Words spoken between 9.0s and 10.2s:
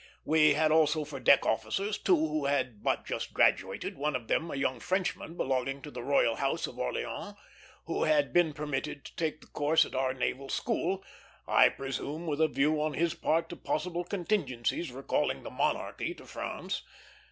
to take the course at our